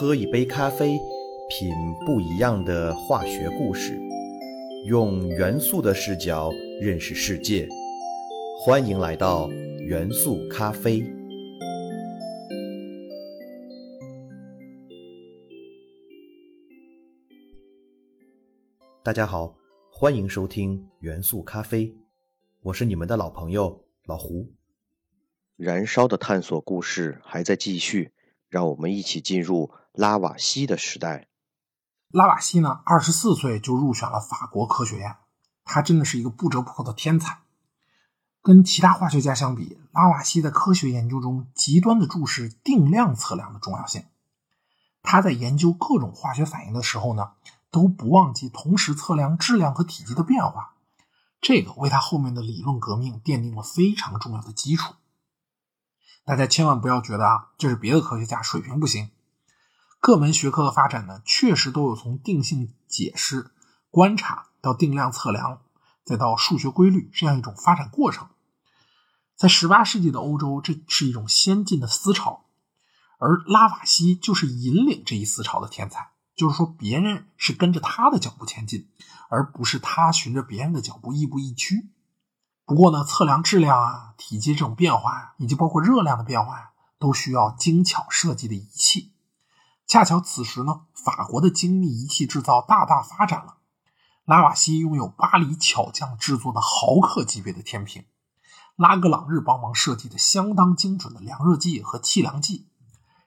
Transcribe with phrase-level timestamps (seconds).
[0.00, 0.96] 喝一杯咖啡，
[1.50, 1.74] 品
[2.06, 3.98] 不一样的化学故事，
[4.86, 7.68] 用元素的视角认识世界。
[8.60, 9.50] 欢迎来到
[9.88, 11.04] 元素咖啡。
[19.02, 19.56] 大家好，
[19.90, 21.92] 欢迎收听元素咖啡，
[22.62, 24.46] 我是你们的老朋友老胡。
[25.56, 28.12] 燃烧的探索故事还在继续，
[28.48, 31.28] 让我们一起进入拉瓦锡的时代。
[32.10, 35.16] 拉瓦锡呢，二十四岁就入选了法国科学院，
[35.64, 37.40] 他真的是一个不折不扣的天才。
[38.40, 44.04] 跟其他化学家相比，拉瓦锡在科学研究中极端的注视定量测量的重要性。
[45.02, 47.32] 他在研究各种化学反应的时候呢，
[47.70, 50.76] 都不忘记同时测量质量和体积的变化，
[51.42, 54.94] 这个为他后面的理论革命奠定了非常重要的基础。
[56.28, 59.08] 大家千万不要觉得啊，这是别的科学家水平不行。
[59.98, 63.50] 各门学科的发展呢，确实都有从定性解释、
[63.90, 65.62] 观察到定量测量，
[66.04, 68.28] 再到数学规律这样一种发展过程。
[69.36, 72.44] 在十八世纪的欧洲，这是一种先进的思潮，
[73.18, 76.10] 而拉瓦锡就是引领这一思潮的天才。
[76.36, 78.86] 就是说，别人是跟着他的脚步前进，
[79.30, 81.88] 而不是他循着别人的脚步亦步亦趋。
[82.68, 89.14] 不过呢，测量质量啊、体积这种变化呀，以及包括热量的变化呀，都需要精巧设计的仪器。
[89.86, 93.54] 恰巧此时呢，法国的精密仪器制造大大发展了。
[94.26, 98.04] 拉瓦锡拥有巴黎巧匠制作的毫克级别的天平，
[98.76, 102.66] 拉格朗日帮忙设计的相当精准的量热计和气量计。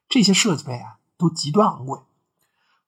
[0.07, 1.99] 这些设备啊，都极端昂贵。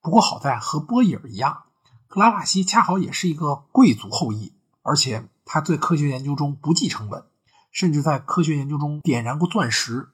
[0.02, 1.64] 不过好在和波尔一样，
[2.10, 5.28] 拉瓦锡恰好也是一个贵族后裔，而且。
[5.46, 7.26] 他在科学研究中不计成本，
[7.72, 10.10] 甚至在科学研究中点燃过钻石。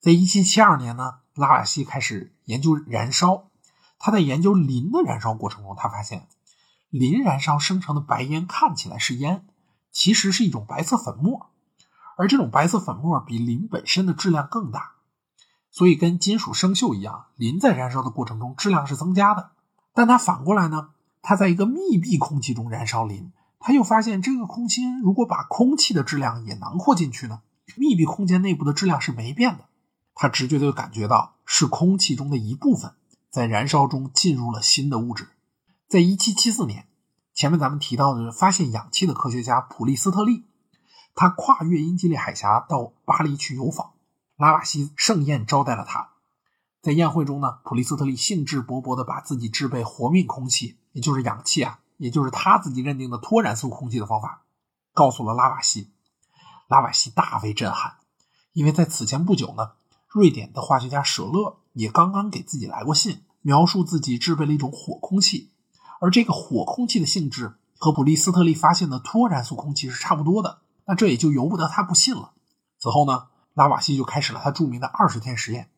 [0.00, 3.50] 在1772年呢，拉瓦锡开始研究燃烧。
[3.98, 6.28] 他在研究磷的燃烧过程中，他发现
[6.90, 9.46] 磷燃烧生成的白烟看起来是烟，
[9.90, 11.46] 其实是一种白色粉末，
[12.18, 14.92] 而这种白色粉末比磷本身的质量更大。
[15.70, 19.50] 所以跟金属生锈一样，磷在燃烧的过程中质量是增加的。
[19.94, 20.90] 但它反过来呢，
[21.22, 23.32] 它在一个密闭空气中燃烧磷。
[23.66, 27.40] 他又发现，这个空心如果把空气的质量也囊括进去呢，
[27.78, 29.64] 密闭空间内部的质量是没变的。
[30.14, 32.92] 他直觉就感觉到是空气中的一部分
[33.30, 35.30] 在燃烧中进入了新的物质。
[35.88, 36.86] 在1774年，
[37.32, 40.44] 前面咱们提到的发现氧气的科学家普利斯特利，
[41.14, 43.94] 他跨越英吉利海峡到巴黎去游访，
[44.36, 46.10] 拉瓦锡盛宴招待了他。
[46.82, 51.78] 在宴会中呢，普利斯特利兴致勃勃地把自己制备活命空气，也就是氧气啊。
[52.04, 54.42] 也就是他自己认定的脱燃素空气的方法，
[54.92, 55.90] 告诉了拉瓦锡。
[56.68, 57.94] 拉瓦锡大为震撼，
[58.52, 59.70] 因为在此前不久呢，
[60.06, 65.50] 瑞典的化学家舍勒也刚刚给自己来过信，描述自己制备了一种火空气，
[65.98, 70.58] 而这个火空气的性质和普利斯特利发现的脱燃素空气是差不多的。
[70.84, 72.32] 那这也就由不得他不信了。
[72.78, 75.70] 此后呢，拉瓦锡就开始了他著名的二十天实验。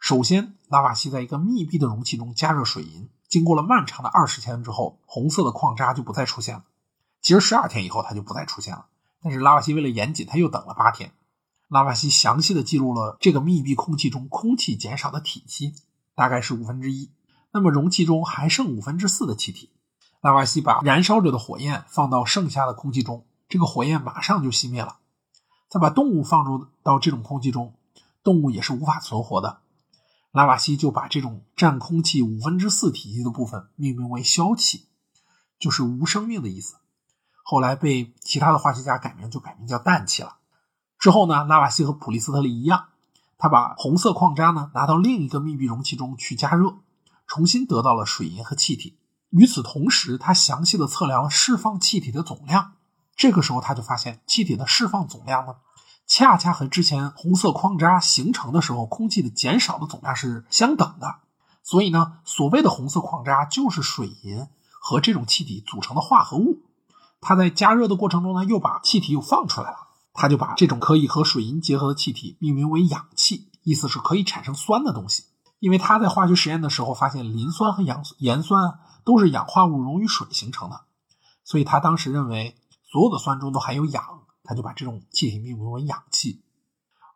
[0.00, 3.08] 首先，拉瓦锡在一个密闭的容器中加热水银。
[3.34, 6.62] 经过了漫长的二十天之后，红色的矿渣就不再出现了。
[7.20, 8.86] 其实十二天以后它就不再出现了。
[9.20, 11.10] 但是拉瓦锡为了严谨，他又等了八天。
[11.66, 15.74] 拉瓦锡详细的记录了这个密闭空气中空气减少的体积，
[16.14, 17.10] 大概是五分之一。
[17.50, 19.70] 那么容器中还剩五分之四的气体。
[20.20, 24.98] 拉瓦锡把燃烧着的火焰放到剩下的空气中，这个火焰马上就熄灭了。
[25.68, 27.74] 再把动物放入到这种空气中，
[28.22, 29.58] 动物也是无法存活的。
[30.34, 34.88] 拉瓦锡就把这种占空气五分之四体积的部分命名为消气，
[35.60, 36.74] 就是无生命的意思。
[37.44, 40.38] 后来被其他的化学家改名，就改名叫氮气了。
[40.98, 42.86] 之后呢，拉瓦锡和普利斯特利一样，
[43.38, 46.78] 他把红色矿渣呢拿到另一个密闭容器中去加热，
[47.28, 48.98] 重新得到了水银和气体。
[49.30, 52.72] 与此同时，他详细的测量了释放气体的总量。
[53.14, 55.54] 这个时候，他就发现气体的释放总量呢。
[56.06, 61.16] 恰恰和之前红色矿渣形成的时候空气的减少的总量是相等的，
[61.62, 64.46] 所以呢，所谓的红色矿渣就是水银
[64.80, 66.60] 和这种气体组成的化合物。
[67.20, 69.78] 它在加热的过程中呢，又把气体又放出来了，
[70.12, 75.24] 他就把这种可以和水银结合的气体命名为氧气，意思是可以产生酸的东西。
[75.58, 80.82] 因为他在化学实验的时候发现磷酸和氧盐酸都是氧化物溶于水形成的，
[81.44, 82.54] 所以他当时认为
[82.92, 84.20] 所有的酸中都含有氧。
[84.44, 86.42] 他就把这种气体命名为氧气，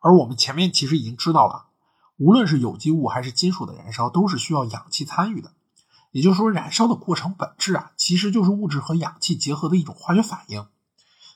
[0.01, 1.67] 而我们前面其实已经知道了，
[2.17, 5.53] 无论是有机物还是金属的燃烧，都是需要氧气参与的。
[6.11, 10.67] 也就是说，燃烧的过程本质啊，其实就是物质和氧气结合的一种化学反应。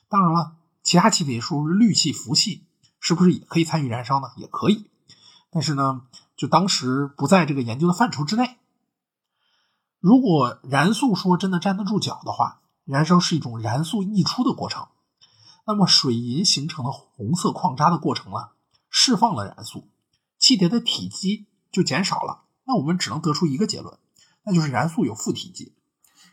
[0.08, 2.66] 当然了，其他气体，例如氯气、氟气，
[2.98, 4.32] 是不是也可以参与燃烧呢？
[4.36, 4.90] 也可以。
[5.50, 6.02] 但是呢，
[6.36, 8.58] 就当时不在这个研究的范畴之内。
[10.00, 14.88] 如果燃素说真的站得住脚的话，燃烧是一种燃素溢出的过程，
[15.66, 18.48] 那么水银形成的红色矿渣的过程呢，
[18.90, 19.88] 释放了燃素，
[20.38, 22.42] 气体的体积就减少了。
[22.66, 23.98] 那我们只能得出一个结论，
[24.44, 25.74] 那就是燃素有负体积。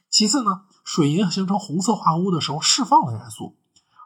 [0.10, 3.57] 其次呢，水银形成红色化合物的时候释放了燃素，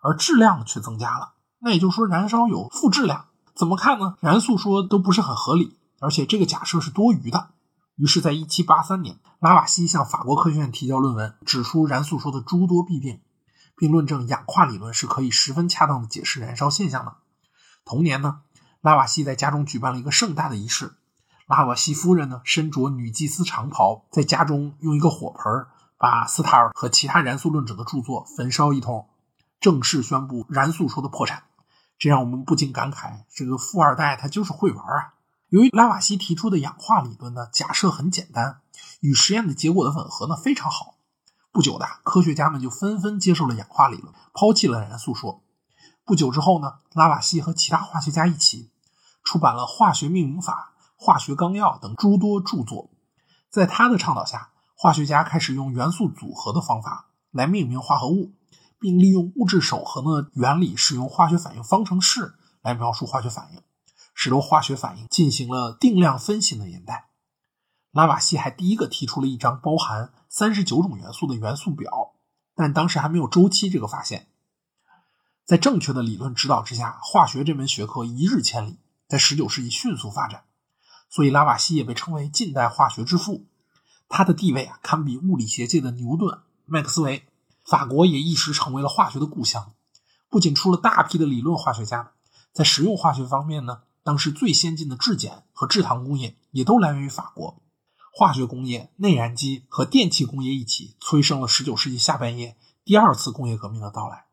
[0.03, 1.33] 而质量却增加了。
[1.59, 3.25] 那也就是说，燃烧有负质量。
[3.55, 4.17] 怎么看呢？
[4.19, 7.49] 燃素说都不是很合理，而且这个假设是多余的。
[7.95, 13.21] 于是，在1783年，拉瓦锡向法国科学院提交论文，指出燃素说的诸多弊病，
[13.77, 17.15] 并论证氧化理论是可以十分恰当的解释燃烧现象的。
[17.83, 18.41] 同年呢，
[18.81, 20.93] 拉瓦锡在家中举办了一个盛大的仪式。
[21.47, 25.67] 拉瓦锡夫人呢，身着女祭司长袍，在家中用一个火盆
[25.97, 29.07] 把斯塔尔和其他燃素论者的著作焚烧一通，
[29.59, 31.43] 正式宣布燃素说的破产。
[31.97, 35.13] 这让我们不禁感慨：这个富二代他就是会玩啊！
[35.49, 38.61] 由于拉瓦锡提出的氧化理论呢，假设很简单，
[38.99, 40.94] 与实验的结果的吻合呢非常好。
[41.55, 45.41] 不久的，科学家们就纷纷接受了氧化理论，抛弃了燃素说。
[46.03, 48.71] 不久之后呢，拉瓦锡和其他化学家一起
[49.23, 50.75] 出版了《化学命名法》
[51.05, 52.89] 《化学纲要》等诸多著作。
[53.49, 58.33] 在他的倡导下，化学家开始用元素组合的方法来命名化合物。
[58.77, 63.61] 并利用物质守恒的原理，使用化学反应方程式来描述化学反应，
[64.13, 67.07] 使得化学反应进行了定量分析的年代。
[67.95, 72.11] 拉瓦锡还第一个提出了一张包含三十九种元素的元素表，
[72.53, 74.27] 但当时还没有周期这个发现。
[75.45, 80.43] 在正确的理论指导之下，化学这门学科一日千里，在十九世纪迅速发展，
[81.09, 83.45] 所以拉瓦锡也被称为近代化学之父。
[84.09, 87.25] 他的地位啊，堪比物理学界的牛顿、麦克斯韦。
[87.63, 89.71] 法国也一时成为了化学的故乡，
[90.29, 92.11] 不仅出了大批的理论化学家，
[92.51, 97.61] 在实用化学方面呢，当时最先进的制碱和制糖工业也都来源于法国。
[98.17, 104.27] 化学工业、内燃机和电气工业一起催生了19世纪下半叶第二次工业革命的到来。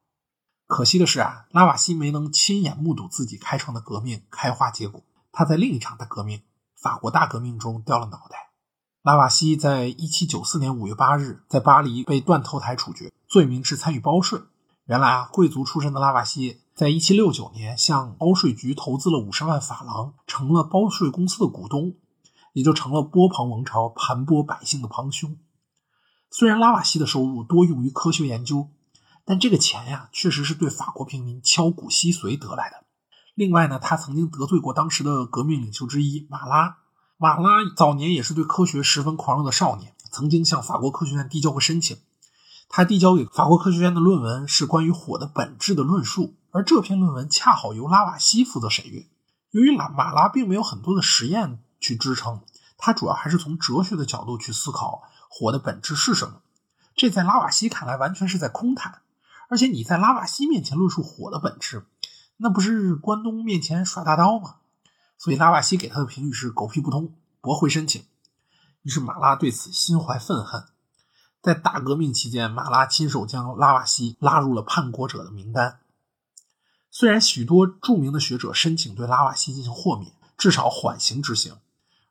[0.69, 5.03] 可惜的是啊，拉瓦锡没能亲眼目睹自己开创的革命开花结果，
[5.33, 6.43] 他在另一场大革命——
[6.81, 8.53] 法国大革命中掉了脑袋。
[9.03, 13.13] 拉瓦锡在1794年5月8日在巴黎被断头台处决。
[13.27, 14.41] 罪名是参与包税。
[14.85, 21.97] 原来啊，贵族出身的拉瓦锡在1769年向包税局投资了50万法郎，成了包税公司的股东，
[22.53, 25.37] 也就成了波旁王朝盘剥百姓的帮凶。
[26.31, 28.71] 虽然拉瓦锡的收入多用于科学研究，
[29.25, 32.85] 但这个钱呀，确实是对法国平民敲骨吸髓得来的。
[33.35, 36.79] 另外呢，他曾经得罪过当时的革命领袖之一马拉。
[37.19, 41.97] 马拉早年也是对科学十分狂热的少年，曾经向法国科学院递交过申请。
[42.69, 49.07] 他递交给法国科学院的论文是关于火的本质的论述，而这篇论文恰好由拉瓦锡负责审阅。
[49.51, 52.41] 由于拉马拉并没有很多的实验去支撑，
[52.79, 56.41] 他主要还是从哲学的角度去思考火的本质是什么。
[56.95, 59.03] 这在拉瓦锡看来完全是在空谈，
[59.51, 61.85] 而且你在拉瓦锡面前论述火的本质，
[62.37, 64.57] 那不是关东面前耍大刀吗？
[65.19, 68.05] 所以拉瓦锡给他的评语是狗屁不通，驳回申请。
[68.83, 70.65] 于是马拉对此心怀愤恨。
[71.41, 75.81] 在大革命期间，马拉亲手将拉瓦锡拉入了叛国者的名单。
[76.91, 81.57] 虽然许多著名的学者申请对拉瓦锡进行豁免，至少缓刑执行，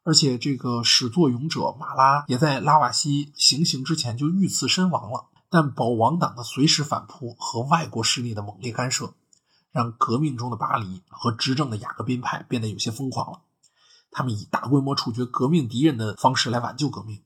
[0.03, 5.27] 而且这个始作俑者马拉也在拉瓦锡行刑之前就遇刺身亡了。
[5.49, 9.13] 但保王党的随时反扑和外国势力的猛烈干涉，
[9.69, 13.41] 让革命中的巴黎和执政的雅各宾派变得有些疯狂了。
[14.11, 17.21] 他们以大规模处决革命敌人的方式来挽救革命。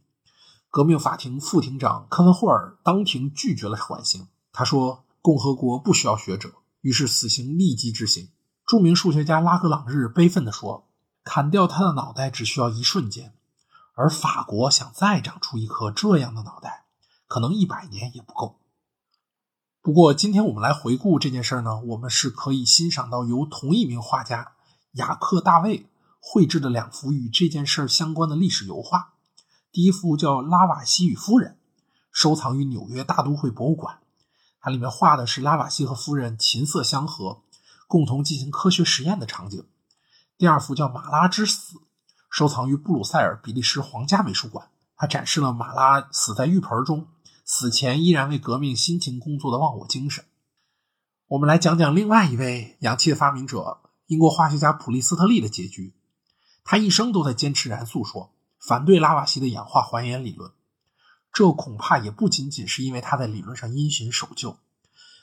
[0.72, 4.27] 革命法庭副庭长科文霍尔当庭拒绝了缓刑。
[4.51, 6.51] 他说：“共和国不需要学者。”
[6.82, 8.29] 于是死刑立即执行。
[8.65, 10.85] 著名数学家拉格朗日悲愤地说
[11.25, 13.34] ：“砍掉他的脑袋只需要一瞬间，
[13.96, 16.86] 而法国想再长出一颗这样的脑袋，
[17.27, 18.62] 可能一百年也不够。”
[19.82, 24.53] 不过，今天我们来回顾这件事儿呢，我们是可以欣赏到由同一名画家
[24.94, 25.89] 雅克·大卫
[26.20, 29.13] 绘制的两幅与这件事儿相关的历史油画。
[29.72, 31.51] 第一幅叫《拉瓦锡与夫人》，
[32.12, 34.00] 收藏于纽约大都会博物馆。
[34.60, 37.44] 它里面画的是拉瓦锡和夫人琴瑟相和，
[37.88, 39.67] 共同进行科学实验的场景。
[40.38, 41.77] 第二幅叫《马拉之死》，
[42.30, 44.68] 收藏于布鲁塞尔比利时皇家美术馆。
[44.98, 47.08] 它展示了马拉死在浴盆中，
[47.46, 50.25] 死前依然为革命辛勤工作的忘我精神。
[51.27, 55.96] 我们来讲讲另外一位氧气的发明者——英国化学家普利斯特利的结局。
[56.65, 58.32] 他一生都在坚持燃素说。
[58.60, 60.51] 反对拉瓦锡的氧化还原理论，
[61.32, 64.58] 这恐怕也不仅仅是因为他在理论上因循守旧，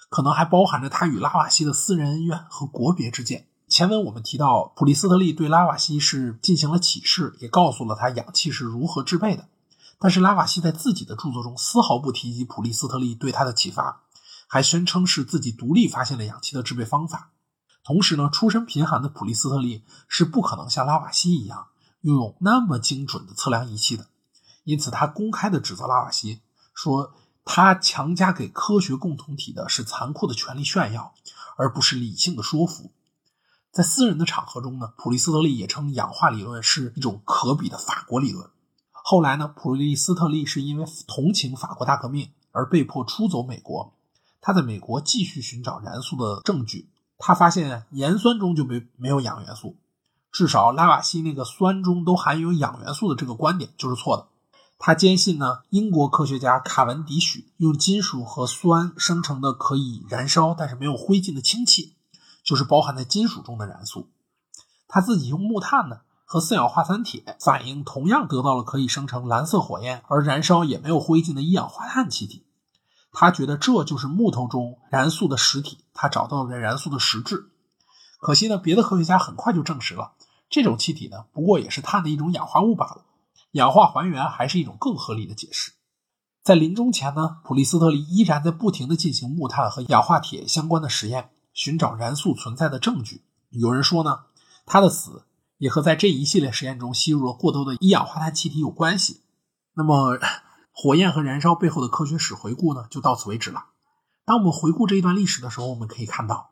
[0.08, 3.48] 可能还包含着他与拉瓦锡的私人恩怨和国别之见。
[3.72, 9.48] 前文我们提到，普利斯特利对拉瓦锡是进行了启示，也告诉了他氧气是如何制备的。
[9.98, 14.02] 但是拉瓦锡在自己的著作中丝毫不提及普利斯特利对他的启发，
[14.46, 17.30] 还宣称是自己独立发现了氧气的制备方法。
[17.82, 21.68] 同时呢，出身贫寒的普利斯特利是不可能像拉瓦锡一样
[22.02, 24.08] 拥有那么精准的测量仪器的，
[24.64, 26.42] 因此他公开的指责拉瓦锡，
[26.74, 27.14] 说
[27.46, 31.14] 他强加给科学共同体的是残酷的权力炫耀，
[31.56, 32.92] 而不是理性的说服。
[33.72, 38.50] 在私人的场合中呢，普利斯特利也称氧化理论是一种可比的法国理论。
[38.92, 43.94] 后来呢，普利斯特利是因为同情法国大革命而被迫出走美国。
[44.42, 46.90] 他在美国继续寻找燃素的证据。
[47.16, 49.78] 他发现盐酸中就没没有氧元素，
[50.30, 54.28] 至少拉瓦锡那个酸中都含有氧元素的这个观点就是错的。
[54.78, 61.94] 他坚信呢，英国科学家卡文迪许用金属和酸生成的可以燃烧但是没有灰烬的氢气，
[62.44, 64.10] 就是包含在金属中的燃素。
[64.88, 66.00] 他自己用木炭呢。
[66.24, 72.46] 和四氧化三铁反应，同样得到了可以生成蓝色火焰而燃烧也没有灰烬的一氧化碳气体。
[73.12, 77.50] 他觉得这就是木头中燃素的实体，他找到了燃素的实质。
[78.18, 80.14] 可惜呢，别的科学家很快就证实了
[80.48, 83.04] 这种气体呢，不过也是碳的一种氧化物罢了。
[83.50, 85.72] 氧化还原还是一种更合理的解释。
[86.42, 93.24] 在临终前呢，普利斯特利依然在不停地进行木炭和氧化铁相关的实验，寻找燃素存在的证据。
[93.50, 94.24] 有人说呢，
[94.66, 95.24] 他的死。
[95.58, 99.22] 也和在这一系列实验中吸入了过多的一氧化碳气体有关系。
[99.74, 100.18] 那么，
[100.72, 103.66] 火焰和燃烧背后的科学史回顾呢，就到此为止了。
[104.24, 106.50] 当我们回顾这一段历史的时候，我们可以看到，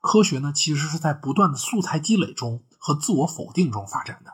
[0.00, 4.32] 科学呢其实是在不断的素材积累中和自我否定中发展的。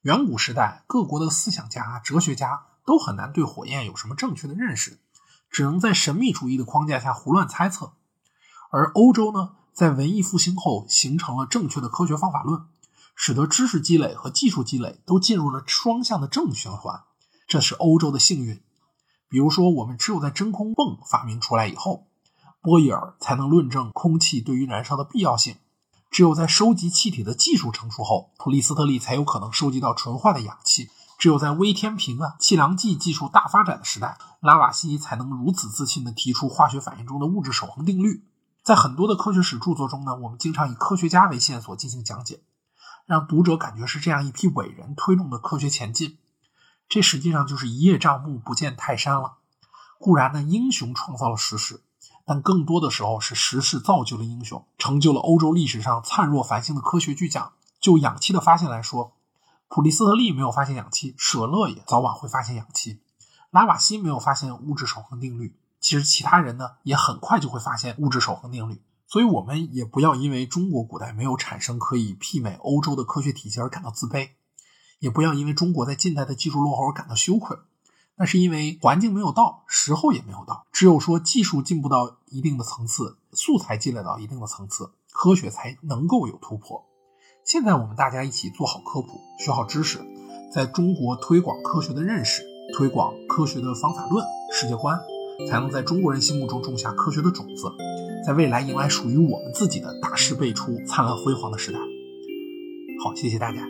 [0.00, 4.98] 远古时代，各国的思想家、哲学家都很难对火焰有什么正确的认识，
[5.48, 7.92] 只能在神秘主义的框架下胡乱猜测。
[8.70, 12.62] 而欧洲呢，在文艺复兴后形成了正确的科学方法论。
[13.20, 17.02] 使得知识积累和技术积累都进入了双向的正循环，
[17.48, 18.62] 这是欧洲的幸运。
[19.28, 22.06] 比如说，我们只有在真空泵发明出来以后，
[22.62, 25.56] 波义尔才能论证空气对于燃烧的必要性；
[26.12, 30.84] 只有在收集气体的技术成熟后，普利斯特利才有可能收集到纯化的氧气；
[31.18, 38.27] 只有在微天平啊、气量计技术大发展的时代，拉瓦锡才能如此自信地提出化学反应中的物质守恒定律。
[38.68, 42.42] 在很多的科学史著作中呢，我们经常以科学家为线索进行讲解。
[43.06, 46.18] 让读者感觉是这样一批伟人推动的科学前进，
[46.86, 49.38] 这实际上就是一叶障目不见泰山了。
[49.98, 51.80] 固然呢，英雄创造了时势，
[52.26, 57.54] 但更多的时候是时势造就了英雄，成就了欧洲历史上灿若繁星的科学巨匠。
[57.80, 59.16] 就氧气的发现来说，
[59.68, 63.00] 普利斯特利没有发现氧气，舍勒也早晚会发现氧气。
[63.50, 68.82] 拉瓦锡没有发现物质守恒定律，其实其他人呢也很快就会发现物质守恒定律。
[69.06, 74.28] 所以，我们也不要因为中国古代没有产生可以媲美欧洲的科学体系而感到自卑，
[74.98, 77.56] 也不要因为中国在近代的技术落后而感到羞愧。
[78.16, 80.66] 那是因为环境没有到，时候也没有到。
[80.72, 86.84] 只有说技术进步到一定的层次，素材积累到一定的层次，科学才能够有突破。
[87.44, 89.08] 现在我们大家一起做好科普，
[89.38, 90.00] 学好知识，
[90.52, 92.42] 在中国推广科学的认识，
[92.76, 95.00] 推广科学的方法论、世界观，
[95.46, 97.70] 才能在中国人心目中种下科学的种子。
[98.26, 101.78] 在未来迎来属于我们自己的大师辈出、灿烂辉煌的时代。
[103.02, 103.66] 好，谢谢大家。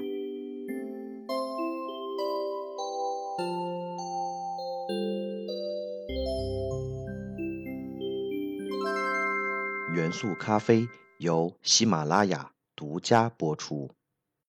[9.94, 13.90] 元素咖啡由喜马拉雅独家播出。